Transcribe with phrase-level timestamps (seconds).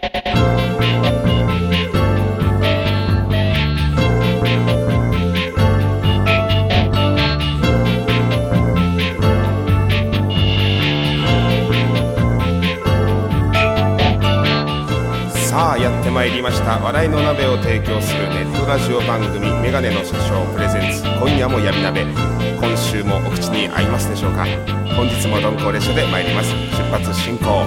[0.00, 0.08] さ
[15.72, 16.78] あやってまいりました。
[16.78, 22.06] 笑いの鍋を提供するネットラジオ番組メガネの社長プレゼンツ今夜も闇鍋。
[22.58, 24.46] 今週もお口に合いますでしょうか？
[24.96, 26.54] 本日も鈍行列車で参ります。
[26.54, 27.66] 出発進行。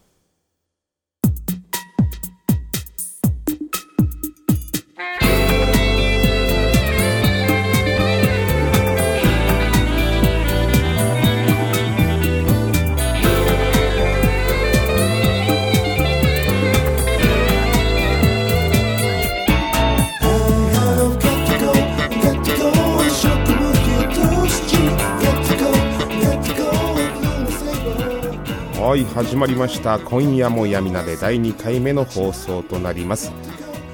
[28.91, 29.99] はい始まりました。
[29.99, 33.31] 今夜も闇鍋第2回目の放送となります。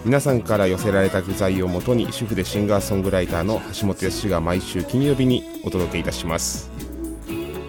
[0.03, 6.71] 皆さんから寄せられた具材をもとに主婦でシンガーソングライターの橋本康が毎週金曜日にお届けいたします。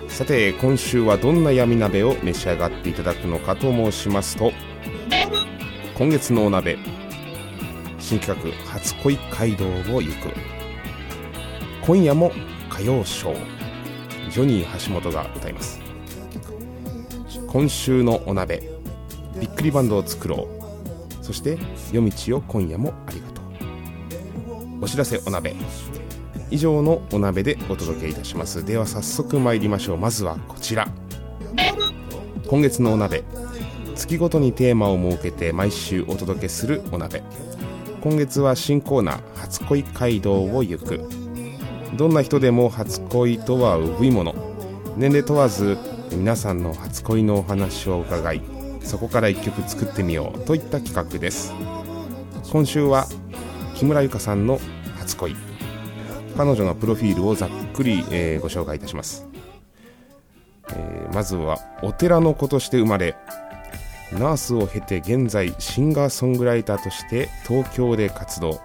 [0.08, 4.50] さて今週はどんな闇鍋を召し上がっていただくのかと申しますと
[5.98, 6.78] 今月のお鍋
[7.98, 10.30] 新企画「初恋街道を行く」
[11.84, 12.32] 今夜も
[12.70, 15.88] 歌謡ショージョニー橋本が歌います。
[17.46, 18.70] 今週のお鍋
[19.38, 20.48] びっくりバンドを作ろ
[21.20, 21.24] う。
[21.24, 21.58] そして
[21.92, 24.84] 夜道を今夜もありがとう。
[24.84, 25.54] お知らせお鍋。
[26.50, 28.64] 以上のお鍋でお届けいたします。
[28.64, 29.98] では早速参りましょう。
[29.98, 30.88] まずはこちら。
[32.48, 33.24] 今月のお鍋。
[33.94, 37.22] 月ごとにテーマを設けて毎週お届けするお鍋。
[38.00, 41.02] 今月は新コーナー初恋街道を行く。
[41.96, 44.34] どんな人でも初恋とはうぶいもの。
[44.96, 45.76] 年齢問わず
[46.12, 48.42] 皆さんの初恋のお話を伺い
[48.82, 51.52] そこから一曲作ってみようといった企画です。
[52.50, 53.06] 今週は
[53.74, 54.58] 木村由香さんの
[54.98, 55.36] 初恋。
[56.36, 59.26] 彼女のプロフィールをざっくり、えーご紹介いたします、
[60.70, 63.16] えーまずはお寺の子として生まれ
[64.12, 68.60] ナースを経て現在シンガーソングライターとして東京で活動。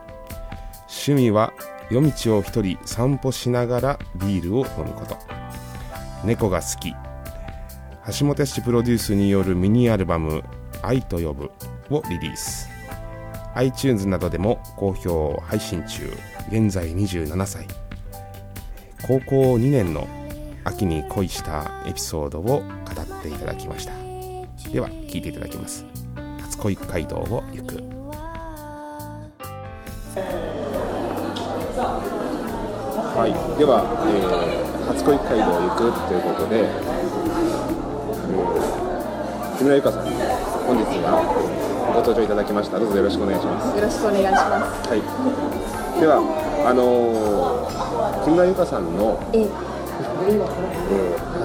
[0.88, 1.52] 趣味は
[1.90, 5.18] 夜道を一人散歩しながらビールを飲むこと。
[6.24, 6.94] 猫が好き。
[8.12, 10.44] 橋本氏プロデュースによるミニアルバム
[10.84, 11.52] 「愛と呼ぶ」
[11.90, 12.68] をリリース。
[13.56, 16.12] iTunes などでも好評配信中。
[16.50, 17.66] 現在27歳。
[19.08, 20.06] 高校2年の
[20.66, 23.94] 秋に恋したエピソードを語っていただきました。
[24.70, 25.86] では聞いていただきます。
[26.42, 27.76] 初恋街道を行く。
[33.16, 36.68] はい、では、えー初恋街道を行くということで、
[39.64, 40.12] 木村由香さんに
[40.68, 41.24] 本日は
[41.96, 42.78] ご登場いただきました。
[42.78, 43.72] どうぞよろしくお願いします。
[43.72, 44.92] よろしくお願いします。
[44.92, 45.00] はい。
[46.04, 46.20] では
[46.68, 49.48] あのー木村由香さんの、え、え。
[49.48, 49.56] ー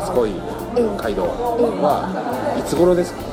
[0.03, 0.35] 初恋
[0.99, 2.11] 街道は
[2.59, 3.23] いつ頃ですか？
[3.23, 3.31] そ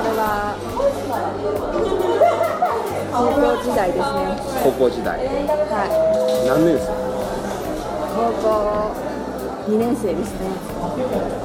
[0.00, 0.56] れは
[3.12, 4.32] 高校時代ですね。
[4.64, 5.20] 高校時代。
[5.20, 5.92] は
[6.48, 6.88] 何年生？
[6.88, 6.88] い。
[8.16, 8.32] 高
[8.96, 9.04] 校
[9.66, 10.46] 2年生ですね。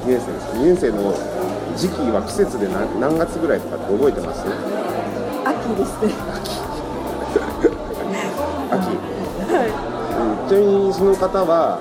[0.05, 0.45] 2年生です。
[0.47, 1.13] か2年生の
[1.75, 4.45] 時期は季節で何何月ぐらいとかって覚えてます？
[4.45, 5.97] 秋です。
[6.05, 6.13] ね。
[8.71, 8.93] 秋。
[9.51, 9.65] は
[10.21, 11.79] うんちなみにその方は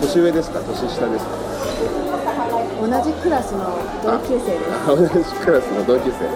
[0.00, 0.58] 年上ですか？
[0.60, 1.30] 年下ですか？
[2.86, 2.90] い。
[2.90, 4.86] 同じクラスの同級生です。
[4.86, 6.26] 同じクラスの同級生。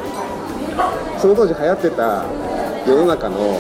[1.18, 2.24] その当時流行ってた
[2.86, 3.58] 世の中の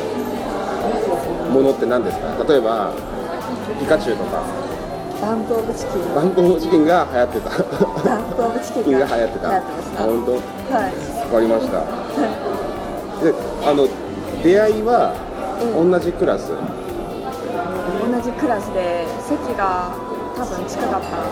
[1.50, 2.44] ものって何ですか？
[2.46, 2.92] 例えば
[3.80, 4.42] ピカチュウとか
[5.22, 6.14] バンプオブチキン。
[6.16, 9.62] バンコチキンが流行ってたバンプオブチキンがが流行ってた
[10.02, 10.32] 本当？
[10.74, 10.92] はい。
[11.22, 11.78] わかりました
[13.22, 13.32] で
[13.64, 13.86] あの
[14.42, 15.14] 出会いは
[15.78, 16.50] 同じクラス？
[16.50, 16.58] 同
[18.20, 19.94] じクラスで席が
[20.34, 21.22] 多分近かった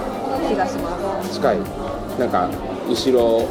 [0.49, 0.95] 気がしま
[1.25, 1.35] す。
[1.35, 1.59] 近い
[2.19, 2.49] なんか
[2.89, 3.49] 後ろ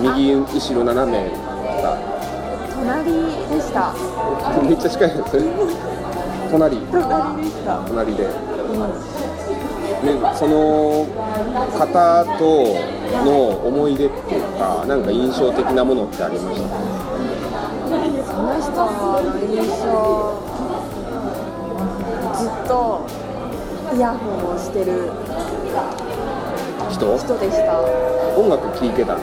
[0.00, 1.36] 右後ろ斜めと
[1.82, 1.98] か
[2.72, 3.12] 隣
[3.52, 3.92] でした。
[4.64, 5.52] めっちゃ近いですね
[6.50, 7.76] 隣隣でした。
[7.86, 9.17] 隣でうん。
[10.02, 11.06] でその
[11.76, 12.42] 方と
[13.24, 16.68] の思い出っていうかなんか印象的なものってありました？
[17.88, 17.94] そ
[18.42, 18.86] の人の
[19.50, 19.82] 印象
[22.38, 23.06] ずっと
[23.96, 25.10] イヤホンをしてる
[26.90, 27.18] 人？
[27.18, 27.38] 人？
[27.38, 27.80] でした
[28.36, 29.20] 音楽聴いてたの？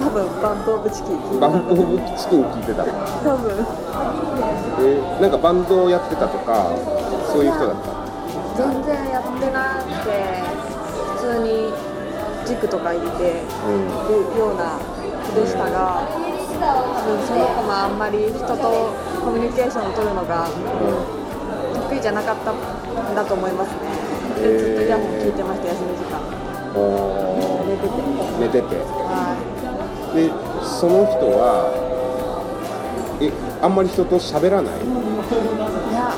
[0.00, 1.16] 多分分バンド・オブ・チキン。
[1.20, 2.84] 聞いてバたンドオブチキン聞いてた。
[2.84, 2.88] 多
[3.36, 3.52] 分。
[4.80, 6.72] えなんかバンドをやってたとか
[7.32, 7.91] そういう人だった？
[8.56, 10.42] 全然やってなくて
[11.16, 11.72] 普通に
[12.46, 14.78] 塾とか行ってるうんような
[15.26, 16.02] 子でしたが
[16.60, 16.64] 多
[17.04, 18.92] 分その子もあんまり人と
[19.24, 20.48] コミュニケーションを取るのが
[21.88, 23.78] 得意じゃなかったんだと思いますね。
[24.36, 26.20] でへーずっとイヤホン聞いてました休み時間。
[26.74, 26.78] お
[27.68, 27.94] 寝てて。
[28.40, 28.76] 寝てて。
[29.06, 29.36] は
[30.14, 30.30] で
[30.62, 31.72] その人は
[33.20, 33.32] え
[33.62, 34.74] あんまり人と喋らない？
[34.82, 34.86] いい
[35.94, 36.12] や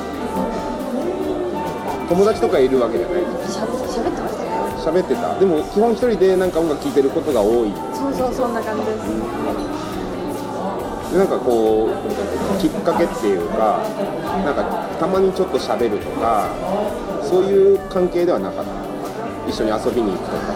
[2.14, 3.22] 友達とかいるわけじゃない？
[3.50, 4.44] しゃべ喋ってました。
[4.44, 5.34] ね喋ってた。
[5.38, 7.72] でも基本一人でなんか音楽聴いてることが多い。
[7.92, 9.02] そうそうそんな感じです。
[11.10, 11.90] でなんかこう
[12.60, 13.82] きっかけっていうか
[14.44, 14.62] なんか
[14.98, 16.48] たまにちょっと喋るとか
[17.22, 18.70] そういう関係ではなかった？
[19.50, 20.54] 一緒に遊びに行くとか。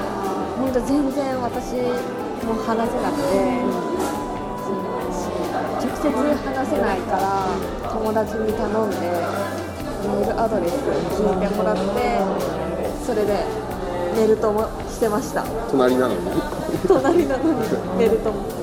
[0.59, 1.75] 本当全然私
[2.47, 3.35] も話せなくて
[5.79, 7.49] 直接話せないから
[7.91, 8.97] 友達に頼んで
[10.09, 10.75] メールアドレス
[11.17, 11.83] 聞いてもらって
[13.05, 13.45] それで
[14.17, 15.45] メールともしてました。
[15.71, 16.21] 隣なのに？
[16.87, 17.51] 隣なのに
[17.99, 18.59] メールとも。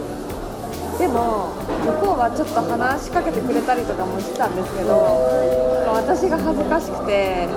[0.98, 1.52] でも
[1.84, 4.96] 向こうはちょっと話しかけてくれたりとかもしてたんですけど
[5.92, 7.50] 私が恥ずかしくて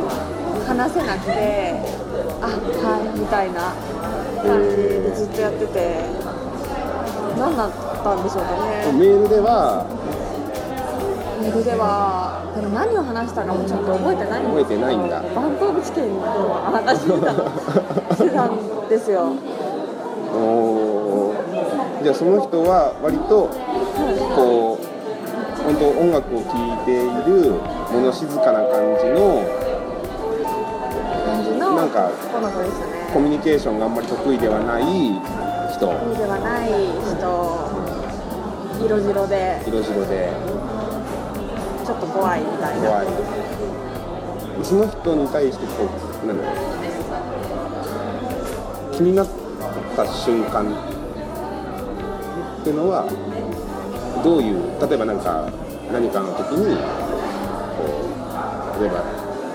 [0.66, 1.78] 話せなくて
[2.42, 3.74] あはいみたいな
[4.42, 6.02] 感じでずっとやってて
[7.38, 8.90] 何だったんでしょうかね。
[8.98, 9.86] メールでは
[11.40, 15.22] メールではでも何を話したかもちょっと覚えてないん覚えですてないんだ。
[15.34, 16.22] バンコブチキンの
[16.72, 17.32] 話してた
[18.16, 19.32] してたんですよ。
[20.34, 22.02] おー。
[22.02, 23.48] じゃあその人は割と
[24.34, 24.82] こう
[25.62, 27.60] 本当音楽を聴いている
[27.92, 29.42] 物静かな感じの
[31.26, 32.92] 感じのなんかこの子でしたね。
[33.12, 34.82] コミュニケーションがあんまり得意ではない
[35.72, 35.86] 人。
[35.86, 36.70] 得意ではない
[37.02, 37.24] 人。
[38.84, 39.62] 色白で。
[39.66, 40.30] 色白で
[41.88, 42.88] ちょっと怖いみたいな。
[42.90, 43.06] 怖い
[44.62, 45.88] その人に対してこ
[46.22, 46.52] うなんだろ
[48.92, 49.26] う気になっ
[49.96, 50.66] た瞬間
[52.60, 53.06] っていうのは
[54.22, 54.56] どういう
[54.86, 55.48] 例えばなんか
[55.90, 56.76] 何かの時に
[57.78, 57.88] こ
[58.76, 59.00] う例えば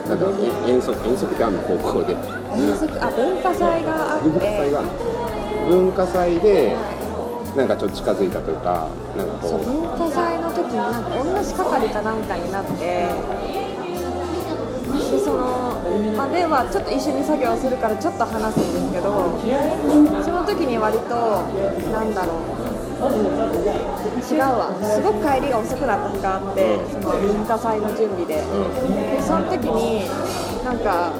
[0.10, 2.16] なんだろうえ遠足遠足ってあるの高校で。
[2.16, 4.30] 遠足あ文化祭があって。
[4.30, 4.94] 文化祭があるの
[5.70, 6.76] 文化祭で
[7.56, 9.60] なんかちょっと近づいたというかなんかそう。
[9.60, 13.14] こう文化祭の時になんか同じ係かなんかになってで
[15.20, 15.80] その、
[16.18, 19.38] まあ、ではちょっと一緒に作業するからちょっと話すんですけど
[20.24, 21.44] その時に割と
[21.94, 22.36] なんだろう。
[23.04, 23.06] 違
[24.38, 24.72] うわ。
[24.82, 28.36] すごく帰りが遅くなった日があってその文化祭の準備で。
[28.36, 28.42] で
[29.22, 30.08] その時に
[30.64, 31.12] なんか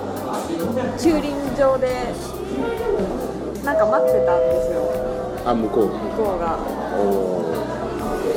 [0.98, 2.14] 駐輪場で
[3.66, 4.93] なんか待ってたんですよ
[5.46, 6.00] あ向こうが。
[6.00, 6.58] 向こうが。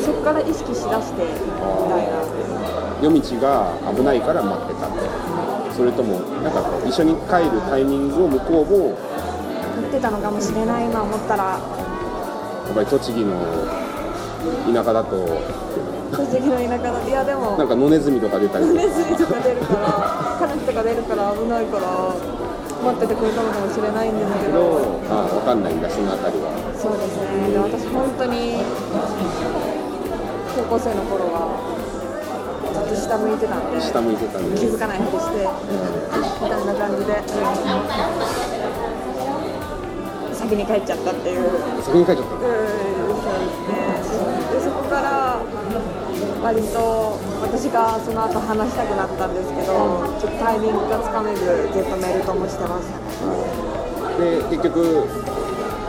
[0.05, 2.17] そこから意識しだしてみたいな。
[3.03, 4.87] 夜道が危ないから待ってた。
[4.89, 4.99] って
[5.77, 8.99] それともなんかこう一緒に帰るタイミングを向こうも。
[9.81, 11.45] 言ってたのかもしれない今思ったら。
[11.45, 11.59] や
[12.73, 13.37] っぱり栃木の
[14.73, 15.17] 田舎だと。
[16.13, 17.09] 栃木の田舎だと。
[17.09, 17.57] いやでも。
[17.57, 19.81] なんか野ネズミとか出たりネズミとか出るから。
[20.39, 22.15] カラスとか出るから危ないから
[22.87, 26.55] 待っててくれたのかもしれないんですけけどどあ分かんないんだそのあたりは。
[26.79, 27.51] そうですね。
[27.51, 28.63] で私本当に
[30.55, 31.51] 高校生の頃は
[32.87, 37.13] ずっと下向いてたんで下向いてたんで気づかないふりしてみたいな感じで
[40.33, 41.51] 先に帰っちゃったっていう。
[41.83, 42.35] 先に帰っちゃった。
[42.37, 43.76] うんそうですね
[46.47, 49.67] 割と私がその後話したくなったんですけど
[50.21, 53.01] ちょっとタイミングがつかめずずっとメールともしてました。
[54.23, 55.09] ねで結局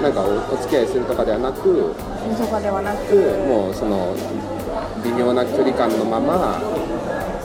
[0.01, 3.13] なんかおお付き合いするとかではなくとかではなく
[3.47, 4.15] もうその
[5.03, 6.59] 微妙な距離感のまま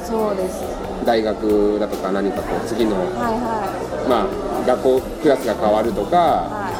[0.03, 0.65] そうです。
[1.05, 3.69] 大学だとか何かこう次のはいは
[4.07, 4.09] い。
[4.09, 6.73] まあ学校クラスが変わるとかは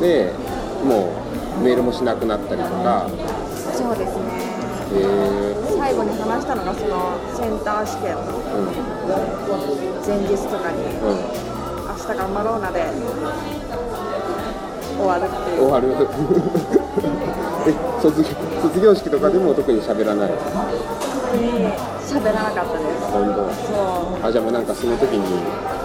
[0.00, 0.32] で
[0.82, 1.14] も
[1.60, 3.06] うメールもしなくなったりとか
[5.78, 8.70] 最後に話したのがそのセンター試験のうん
[10.06, 11.16] 前日とかにうん。
[11.86, 12.84] 明日頑張ろうなで
[14.96, 15.62] 終わるっていう。
[15.62, 15.88] 終わる。
[17.66, 18.28] え卒業
[18.62, 20.30] 卒業式とかでも特に喋らない？
[20.30, 21.50] 特に
[22.06, 23.10] 喋らなかったです。
[23.10, 23.34] 本当。
[23.34, 23.72] そ
[24.22, 24.28] う。
[24.28, 25.18] あじゃあもうなんかその時に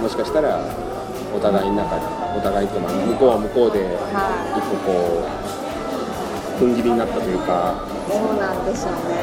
[0.02, 0.60] もしかしたら
[1.36, 2.02] お互いの中で
[2.38, 3.88] お互いとか向こうは向こうでは
[4.58, 4.92] 一個こ
[5.24, 5.24] う
[5.69, 5.69] 踏
[6.66, 7.76] ん切りになったというか。
[8.08, 9.20] いそうなんでしょうね。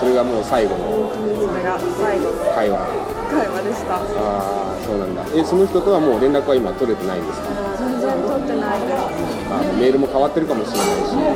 [0.00, 2.78] それがもう最後のそれが最後の会話。
[3.26, 5.22] 会話でしたああそうなんだ。
[5.34, 7.48] えその人とはもう連絡は今取れてないんですか？
[7.78, 9.02] 全然然取ってないです。
[9.50, 11.10] あメールも変わってるかもしれないし。
[11.10, 11.26] そう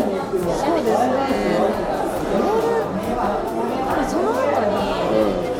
[0.85, 1.91] ですね。
[4.11, 4.71] その後に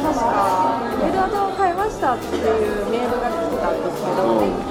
[0.01, 2.43] 確かメールアドを買いましたっていう
[2.91, 4.70] メールが来てたんですけど、うん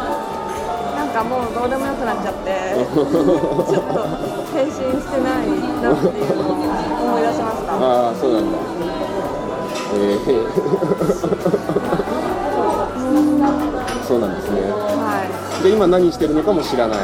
[1.19, 2.49] かもうどうでもよくなっちゃって
[2.79, 4.07] ちょっと
[4.55, 5.51] 返信してない
[5.83, 7.73] なっていうのを思い出しました。
[7.75, 8.57] ああそうなんだ。
[9.95, 10.23] えー、
[14.07, 14.19] そう。
[14.19, 14.61] なんですね。
[14.71, 16.99] はで今何してるのかも知らない。
[16.99, 17.01] い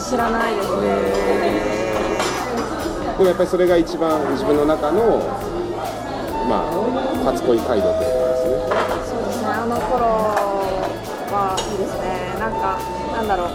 [0.00, 0.86] 知らないですね。
[3.18, 5.18] でもやっぱりそれが一番自分の中の
[6.48, 6.72] まあ
[7.24, 8.56] 初恋街道というかですね。
[9.04, 9.48] そうですね。
[9.48, 10.32] あの頃
[11.30, 12.76] はいいですねなんか
[13.12, 13.48] なんだろう。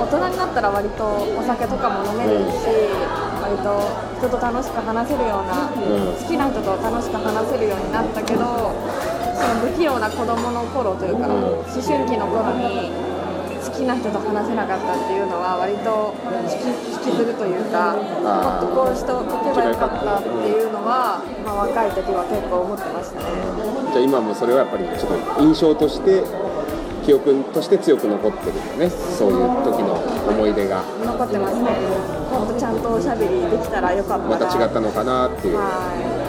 [0.00, 2.64] 大人になったら割とお酒とかも飲めるし、
[3.42, 3.84] 割と
[4.16, 5.76] 人と楽しく話せるような、う
[6.08, 6.16] ん。
[6.16, 11.34] 好きな人と楽しく話せるようになったけどその不器用な子供の頃というか、うん。
[11.60, 13.07] 思春期の頃に好
[13.78, 16.10] きな人と話せなかったっていうのは割と
[16.50, 18.02] 引き引きずるというかも
[18.58, 23.30] っとこうしておけばよかったっていうのは、まあ、若い時は結構思ってましたね。
[23.94, 26.26] じゃあ今もそれはやっぱりちょっと印象として
[27.06, 29.94] 記憶として強く残ってるよねそういう時の
[30.28, 31.70] 思い出が残ってますね。
[32.28, 34.36] もっとちゃんとおしゃべりできたらよかったな。
[34.36, 36.27] また違ったのかなっていうはことを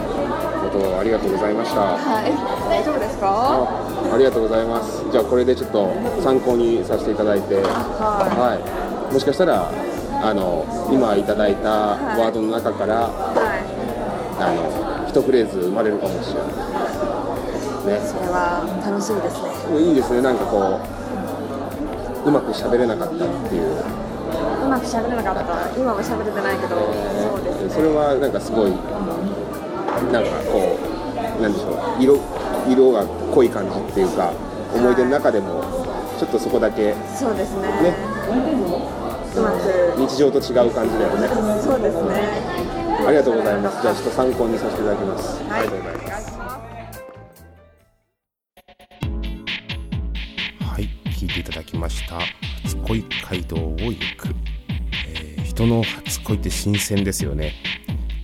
[1.00, 1.80] ありがとうございましたい。
[1.80, 2.36] はい。
[2.68, 3.26] 大丈夫ですか？
[3.32, 5.88] あありがとうございますじゃあこれでちょっと
[6.20, 9.72] 参考にさせていただいてははい、もしかしたら
[10.20, 13.08] あの今いただいたワードの中から、い。
[13.08, 13.64] は
[14.36, 16.52] あの一フレーズ生まれるかもしれない
[17.96, 18.04] い。
[18.04, 19.40] それは楽しみです
[19.72, 19.80] ね。
[19.80, 25.72] ねいいですねなんかこううまく喋れなかったっていううまく喋れなかった。
[25.72, 27.70] 今も喋れてないけど、そうですね。
[27.72, 28.70] それはなんかすごい
[30.12, 30.89] なんかこう
[31.40, 32.18] なんでしょう色
[32.68, 34.32] 色が濃い感じっていうか
[34.74, 35.62] 思い出の中でも
[36.18, 37.68] ちょっとそこだけそうですね。
[37.82, 37.94] ね。
[39.96, 41.28] 日常と違う感じだよね
[41.62, 42.60] そうですね。
[43.06, 45.60] ありがとうございますじゃあちょっと参考にさせていただきます、はい。
[45.60, 46.38] ありがとうございます。
[50.60, 52.18] はい、聞いていただきました
[52.64, 54.28] 「初恋街道を行く」
[55.08, 57.52] えー人の初恋って新鮮ですよね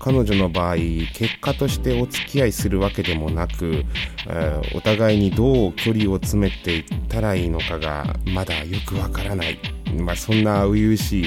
[0.06, 3.84] 彼女の場合結果としてお付き合いするわけでもなく、
[4.28, 9.58] えーお互いにどう距離を詰めていったらいいのかがまだよくわからない、
[9.98, 11.24] まあ、そんな初々しい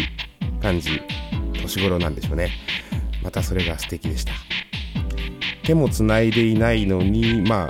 [0.61, 1.01] 感じ
[1.61, 2.51] 年頃なんでしょうね。
[3.21, 4.31] またそれが素敵でした。
[5.63, 7.67] 手もつないでいないのにま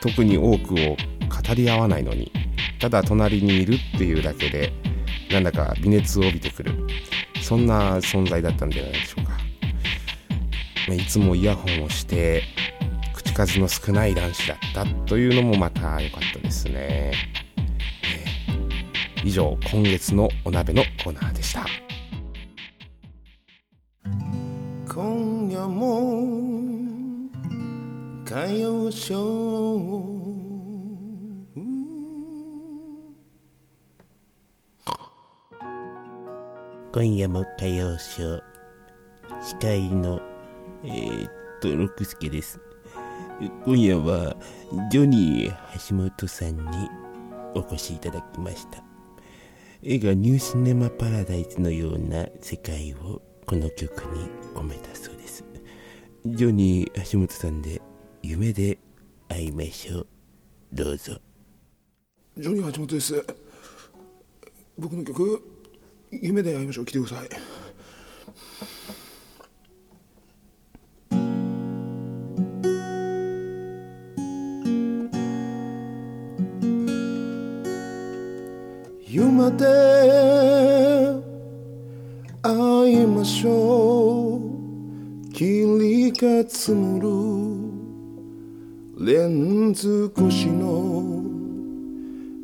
[0.00, 2.32] 特に多くを語り合わないのに
[2.80, 4.72] ただ隣にいるっていうだけで
[5.30, 6.72] なんだか微熱を帯びてくる。
[7.40, 9.29] そんな存在だったんじゃないでしょうか。
[10.90, 12.42] まあいつもイヤホンをして
[13.14, 17.12] 口数の少ない男子だったというのもまた良かったですね、え
[19.22, 21.64] 以上今月のお鍋のコーナーでした。
[24.92, 26.24] 今夜も
[28.26, 30.10] 歌謡ショー
[36.92, 38.42] 今夜も歌謡ショー
[39.40, 40.20] 司会の
[40.84, 42.60] えー、っと六助です
[43.64, 44.36] 今夜は
[44.90, 46.88] ジョニー橋本さんに
[47.54, 48.82] お越しいただきました
[49.82, 55.44] 映画「ニューシネマ・パラダイス」のような世界をこの曲に込めたそうです
[56.26, 57.80] ジョニー橋本さんで
[58.22, 58.78] 「夢で
[59.28, 60.06] 会いましょう」
[60.72, 61.20] どうぞ
[62.38, 63.24] ジョニー橋本です。
[64.78, 65.42] 僕の曲、
[66.10, 66.84] 夢で会いましょう。
[66.86, 67.28] 来てください。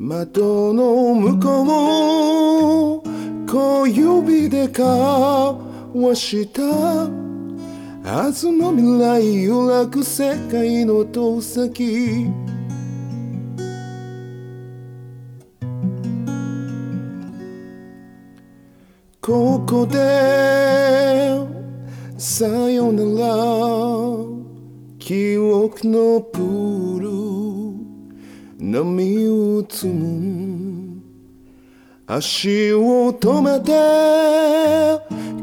[0.09, 6.63] 窓の向こう小指で交わした。
[6.63, 12.31] 明日の未来揺らぐ世界の遠先
[19.21, 19.99] ここで
[22.17, 24.37] さよなら。
[25.01, 27.16] 記憶のプール。
[28.59, 31.03] 波打つむ。
[32.07, 33.73] 足を止めて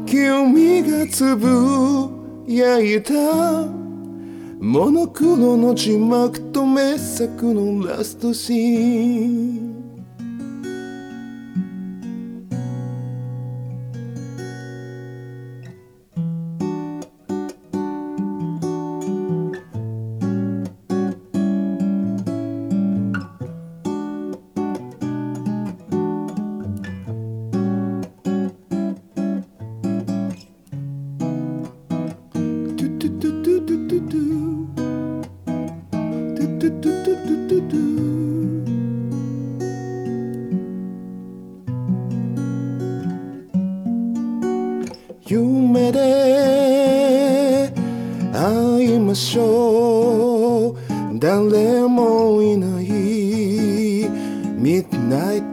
[0.04, 2.10] 君がつぶ
[2.48, 3.12] やいた。
[4.58, 9.63] モノクロの字幕と名作のラストシーン。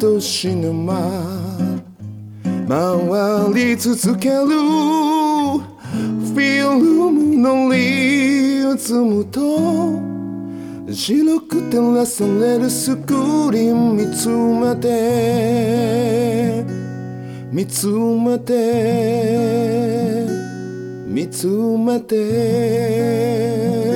[0.02, 0.98] ナイトシネマ
[2.68, 6.80] 回り続けるフィル
[7.12, 10.02] ムのリズムと
[10.92, 13.14] 白く照らされるスク
[13.52, 16.66] リーン見つめて
[17.52, 18.56] 見つめて
[21.06, 23.91] 見つめて。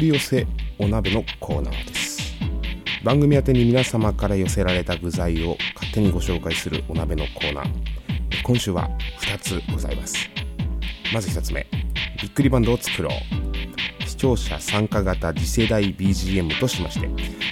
[0.00, 0.46] り寄せ
[0.78, 2.34] お鍋のコーナーです。
[3.04, 7.68] 番組宛てに皆様から寄せられた具材を勝手にご紹介するお鍋のコーナー。
[8.42, 8.88] 今週は
[9.20, 10.30] 2つございます。
[11.12, 11.66] まず1つ目
[12.20, 14.08] びっくりバンドを作ろう。
[14.08, 17.08] 視聴者参加型次世代 BGM としまして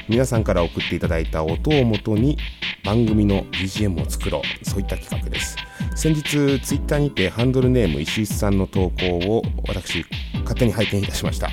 [0.09, 2.39] 皆さんから送っていただいた音をもとに
[2.85, 4.65] 番組の BGM を作ろう。
[4.65, 5.57] そういった企画です。
[5.95, 6.23] 先日
[6.61, 10.07] ツイッターにてハンドルネーム石井さんの投稿を私
[10.41, 11.51] 勝手に拝見いたしました。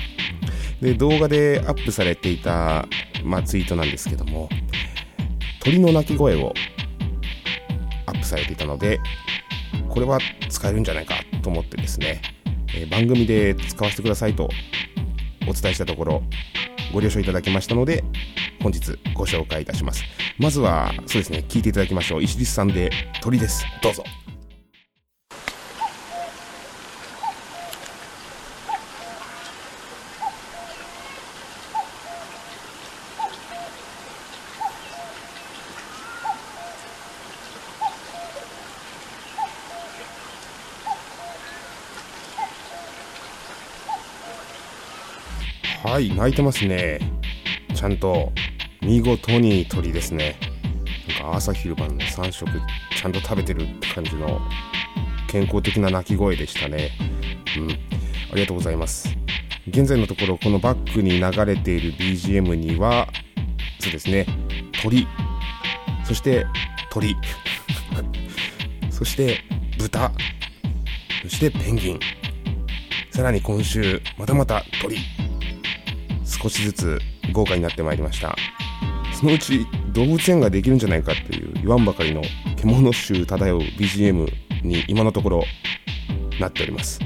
[0.80, 2.86] で動画でアップされていた、
[3.24, 4.48] まあ、ツイートなんですけども
[5.60, 6.52] 鳥の鳴き声を
[8.06, 9.00] アップされていたので
[9.88, 10.18] これは
[10.48, 12.20] 使えるんじゃないかと思ってですね、
[12.74, 14.48] えー番組で使わせてくださいと
[15.48, 16.22] お伝えしたところ
[16.92, 18.04] ご了承いただきましたので
[18.62, 20.02] 本日ご紹介いたします。
[20.38, 22.22] まずはそうですね聞いていただきましょう。
[22.22, 22.90] 石立さんで
[23.22, 23.64] 鳥です。
[23.82, 24.04] どうぞ。
[45.96, 47.00] はい鳴いてますね。
[47.74, 48.30] ちゃんと
[48.82, 50.36] 見事に鳥ですね。
[51.08, 52.50] なんか朝昼晩の3食
[52.94, 54.38] ちゃんと食べてるって感じの
[55.26, 56.90] 健康的な鳴き声でしたね。
[57.56, 57.70] うん。
[57.70, 59.08] ありがとうございます。
[59.68, 63.08] 現在のところこのバックに流れている BGM には
[63.78, 64.26] そうですね。
[64.82, 65.08] 鳥。
[66.04, 66.44] そして
[66.90, 67.16] 鳥。
[68.92, 69.42] そして
[69.78, 70.12] 豚。
[71.22, 72.00] そしてペンギン。
[73.12, 74.98] さらに今週またまた鳥。
[76.42, 76.98] 少しずつ
[77.32, 78.36] 豪華になってまいりました。
[79.18, 82.22] そのうち動物園ができるんじゃないかっていう言わんばかりの
[82.56, 84.28] 獣臭漂う BGM
[84.62, 85.44] に今のところ
[86.38, 87.00] なっております。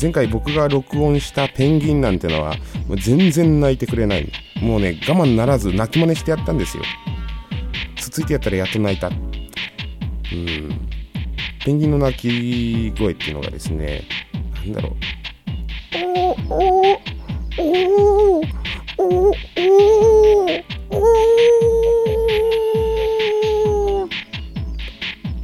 [0.00, 2.54] 前回僕が録音したペンギンなんてのは
[2.86, 4.30] もう全然泣いてくれない。
[4.60, 6.84] もうね我慢ならず泣き真似してやったんですよ。
[7.96, 9.08] つついてやったらやっと泣いた。
[9.08, 9.16] うん。
[11.64, 14.02] ペンギンの鳴き声っていうのがですね
[14.54, 14.94] なんだろう。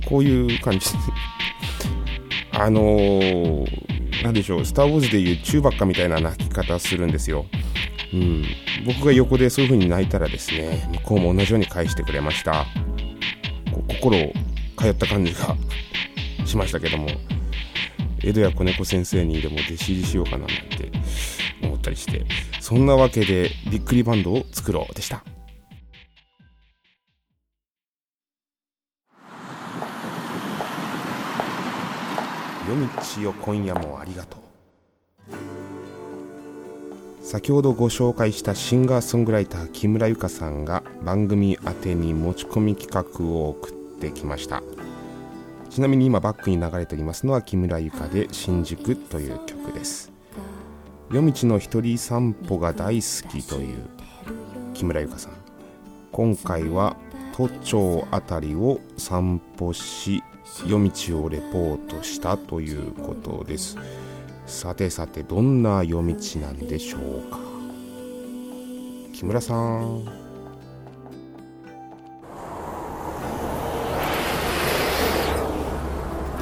[0.05, 0.87] こういう感じ
[2.53, 7.47] あのー、なんでしょう、スター・ウォーズでいうチューバッカみたいな泣き方するんですよ。
[8.13, 8.45] うん。
[8.85, 12.67] 僕が横でそういう風に泣いたらですね、向こうも同じように返してくれました。
[13.89, 14.33] 心を
[14.77, 15.57] 通った感じが
[16.45, 17.09] しましたけども、
[18.23, 20.57] 江戸谷子猫先生にでも弟子入りしようかななんて
[21.63, 22.25] 思ったりして、
[22.73, 25.23] そんなわけでびっくりバンドを作ろうでした。
[32.67, 34.41] 夜道よ今夜もありがとう。
[37.23, 44.63] 先ほどご紹介したシンガーソングライター木村由香さんが番組宛てに持ち込み企画を送ってきました。
[45.69, 50.12] ちなみに今バックに流れておりますのは木村由香で「新宿」という曲です。
[51.13, 53.85] 夜道の一人散歩が大好きという
[54.73, 55.33] 木村由香さん。
[56.11, 56.97] 今回は
[57.37, 60.25] 都庁あたりを散歩し
[60.67, 63.77] 夜道をレポートしたということです。
[64.47, 67.39] さてさてどんな夜道なんでしょうか。
[69.13, 70.05] 木村さん。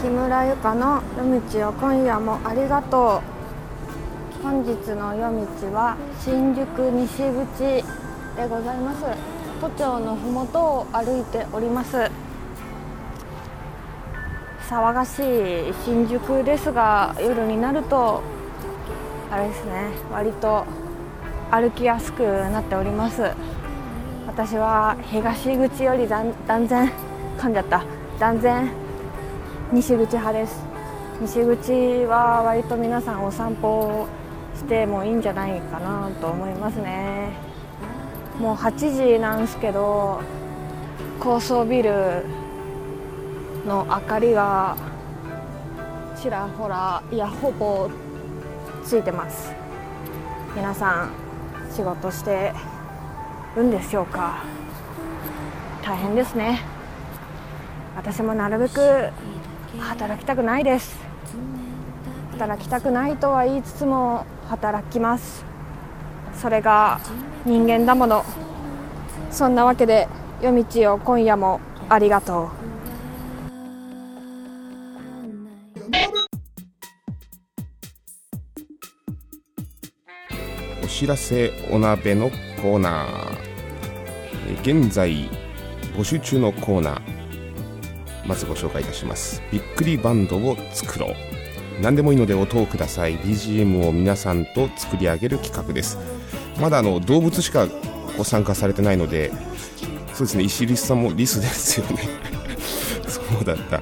[0.00, 3.39] 木村由香の夜道を今夜もありがとう。
[4.42, 7.85] 本日の夜道は新宿西口
[8.35, 9.05] でございます。
[9.61, 12.11] 都庁のふもとを歩いております。
[14.66, 18.22] 騒がしい新宿ですが夜になると
[19.31, 20.64] あれですね割と
[21.50, 23.33] 歩きやすくなっております。
[24.26, 26.90] 私は東口より断断然
[27.37, 27.85] 噛んじゃった。
[28.18, 28.70] 断然
[29.70, 30.64] 西口派です。
[31.20, 34.09] 西口は割と皆さんお散歩
[34.61, 37.31] してもいいんじゃないかなと思いますね。
[38.38, 40.20] もう8時なんですけど
[41.18, 42.25] 高層ビル
[43.66, 44.77] の明かりが
[46.16, 47.90] ちらほらいやほぼ
[48.85, 49.55] ついてます。
[50.55, 51.11] 皆さん
[51.75, 52.53] 仕事して
[53.57, 54.42] るんでしょうか。
[55.83, 56.61] 大変ですね。
[57.96, 59.09] 私もなるべく
[59.79, 60.99] 働きたくないです。
[62.33, 65.44] 働きたくないとは言いつつも働きます。
[66.34, 67.00] それが
[67.46, 68.24] 人間だもの。
[69.30, 70.08] そんなわけで
[70.42, 72.48] 夜道を今夜もありがとう。
[80.82, 83.06] お知らせお鍋のコーナー。
[84.48, 85.30] えー現在
[85.96, 87.00] 募集中のコーナー。
[88.26, 89.40] まずご紹介いたします。
[89.52, 91.39] びっくりバンドを作ろう。
[91.81, 93.19] 何でもいいので音をください。
[93.19, 95.99] BGM を皆さんと作り上げる企画です。
[96.61, 97.69] まだあの動物しか
[98.19, 99.31] ご参加されてないので
[100.12, 102.09] そうですね石リスさんもリスですよね。
[103.09, 103.81] そうだった。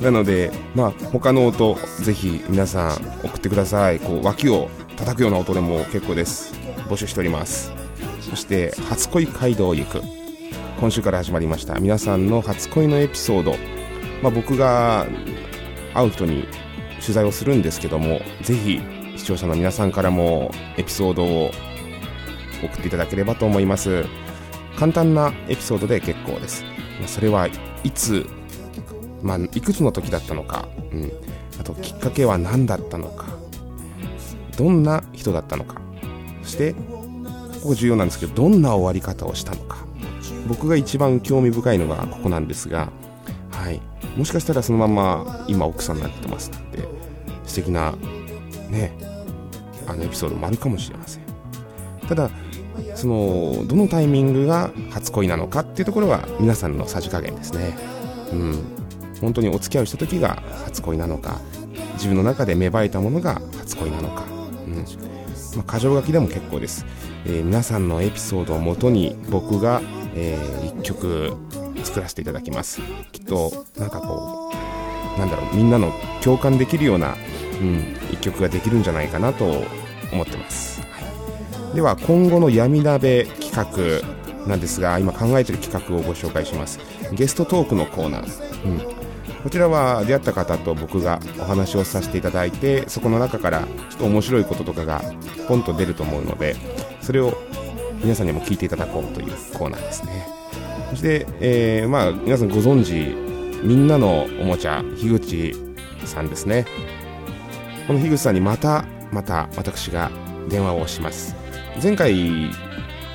[0.00, 3.98] なのでまあ他の音ぜひ皆さん送ってください。
[3.98, 6.54] こう脇を叩くような音でも結構です。
[6.88, 7.72] 募集しております。
[8.20, 10.02] そして初恋街道行く。
[10.78, 11.78] 今週から始まりました。
[11.80, 13.56] 皆さんの初恋のエピソード、
[14.22, 15.06] まあ、僕が
[15.92, 16.46] 会う人に
[17.00, 18.80] 取材をするんですけどもぜひ
[19.16, 21.50] 視聴者の皆さんからもエピソードを
[22.62, 24.04] 送っていただければと思います。
[24.76, 26.64] 簡単なエピソードで結構です。
[27.06, 27.48] それは
[27.84, 28.26] いつ、
[29.22, 31.12] まあ、いくつの時だったのか、うん、
[31.58, 33.26] あときっかけは何だったのか
[34.56, 35.80] どんな人だったのか
[36.42, 39.78] そしてここ重要なんですけどどんな終わり方をしたのか
[40.46, 42.90] 僕が一番興味深いのがここなんですが、
[43.50, 43.80] はい、
[44.16, 46.78] もしかしたらそのまま今奥さんになってますなんて
[47.50, 47.94] 素敵な
[48.70, 48.92] ね
[49.86, 51.22] あのエピソードもあるかもしれません。
[52.08, 52.30] ただ
[52.94, 57.76] そのどのタイミングが初恋なのかっていうところは皆さんのさじ加減ですね。
[58.32, 58.64] うん。
[59.20, 61.40] 本当にお付き合いをした時が初恋なのか
[61.94, 64.24] 自分の中で芽生えたものが初恋なのか、
[64.66, 64.76] うん。
[65.56, 66.86] まあ、箇条書きでも結構です、
[67.26, 69.82] えー皆さんのエピソードをもとに僕が、
[70.14, 70.38] え
[70.76, 71.36] 1曲
[71.82, 72.80] 作らせていただきます。
[73.12, 74.69] きっとなんかこう
[75.18, 75.92] なんだろうみんなの
[76.22, 77.16] 共感できるような、
[77.60, 77.78] うん、
[78.10, 79.44] 1曲ができるんじゃないかなと
[80.12, 80.86] 思ってます、は
[81.72, 86.78] い、では今後の闇鍋企画なんですが今考えている企画をご紹介します。
[87.12, 88.78] ゲストトークのコーナー、うん、
[89.42, 95.02] こちらは出会った方と僕がお話をさせていただいてそこの中からちょっと面白いこととかが
[95.48, 96.56] ポンと出ると思うので
[97.00, 97.36] それを
[98.02, 100.26] 皆さんにも聞いていただこうというコーナーですね。
[100.90, 103.29] そして、えーまあ皆さんご存知
[103.62, 105.54] みんなのおもちゃ樋口
[106.06, 106.64] さんですね。
[107.86, 110.10] この樋口さんにまたまた私が
[110.48, 111.34] 電話をします。
[111.82, 112.50] 前回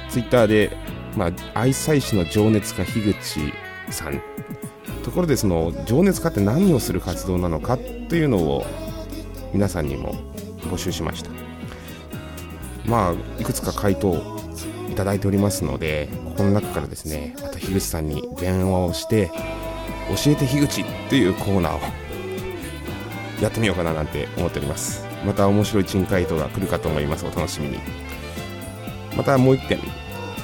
[0.10, 0.78] ツイッターで、
[1.18, 3.40] まあ、愛妻師の情熱家樋口
[3.90, 4.22] さん。
[5.04, 8.66] ところでその情熱家って何をする活動なのかというのを
[9.54, 10.16] 皆さんにも
[10.62, 11.32] 募集しました。
[12.86, 14.16] まあいくつか回答
[14.92, 19.32] いただいておりますのでこの中からですねまた樋口さんに電話をして
[20.10, 21.80] 教えて樋口っていうコーナーを
[23.42, 25.06] やってみようかななんて思っております。
[25.26, 27.26] また面白い珍回答が来るかと思います。
[27.26, 27.80] お楽しみに。
[29.16, 29.80] またもう一点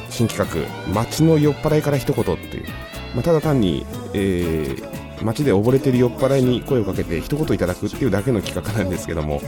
[0.10, 2.65] 新企画街の酔っ払いから一言という、
[3.13, 9.41] まあ、ただ単に、えー街で溺れてる酔っ払いに声をかけて一言いただくっていうだけの企画なんですけども。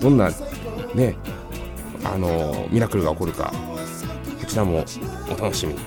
[0.00, 0.30] どんな
[0.94, 1.16] ね
[2.02, 3.52] あのミラクルが起こるか。
[4.40, 4.84] こちらも
[5.28, 5.74] お楽しみ。
[5.74, 5.80] に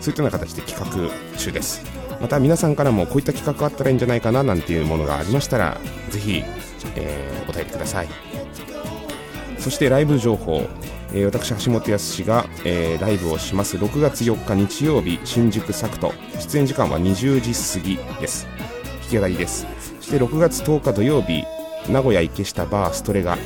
[0.00, 2.01] そういったような形で企画中です。
[2.22, 5.76] また皆さんからもこういった企画あったらいいんじゃないかななんていうものがありましたら
[6.10, 6.44] ぜひ、
[6.94, 8.08] えーお便りください。
[9.58, 10.62] そしてライブ情報、
[11.12, 13.76] えー私橋本康が、えーライブをします。
[13.76, 16.12] 6月4日日曜日新宿サクト。
[16.38, 18.46] 出演時間は20時過ぎです。
[19.02, 19.66] 引き上がりです。
[19.98, 21.44] そして6月10日土曜日
[21.88, 23.36] 名古屋池下バーストレガ。
[23.36, 23.40] こ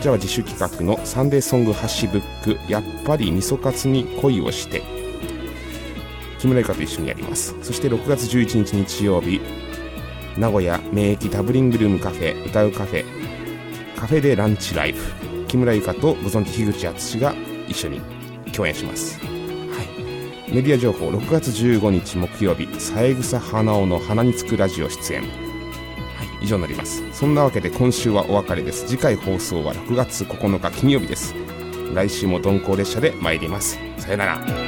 [0.00, 2.58] ちらは自主企画のサンデーソングハッシュブック。
[2.72, 4.99] やっぱり味噌カツに恋をして。
[6.40, 7.54] 木村ゆかと一緒にやります。
[7.62, 9.40] そして6月11日日曜日
[10.38, 13.04] 名古屋免疫ダブリングルームカフェ歌うカフェ
[13.94, 15.00] カフェでランチライブ
[15.46, 17.34] 木村ゆかとご存知樋口敦が
[17.68, 18.00] 一緒に
[18.52, 19.26] 共演します、は
[20.48, 25.20] い、メディア情報6月15日木曜日三枝花尾の花につくラジオ出演。
[25.20, 25.30] はい。
[26.44, 27.02] 以上になります。
[27.12, 28.86] そんなわけで今週はお別れです。
[28.86, 31.34] 次回放送は6月9日金曜日です。
[31.94, 33.78] 来週も鈍行列車で参ります。
[33.98, 34.59] さよなら